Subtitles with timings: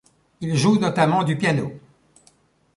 [0.39, 1.73] Il joue notamment du piano.